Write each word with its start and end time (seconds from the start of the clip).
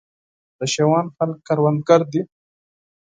د 0.57 0.61
شېوان 0.73 1.05
خلک 1.15 1.37
کروندګر 1.47 2.01
دي 2.11 2.21